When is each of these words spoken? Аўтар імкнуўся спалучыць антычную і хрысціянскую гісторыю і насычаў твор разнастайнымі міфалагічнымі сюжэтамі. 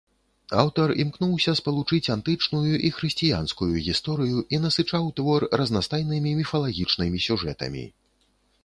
Аўтар 0.61 0.93
імкнуўся 1.03 1.51
спалучыць 1.59 2.11
антычную 2.15 2.73
і 2.89 2.91
хрысціянскую 2.97 3.69
гісторыю 3.89 4.37
і 4.57 4.63
насычаў 4.65 5.03
твор 5.21 5.41
разнастайнымі 5.63 6.37
міфалагічнымі 6.43 7.17
сюжэтамі. 7.29 7.85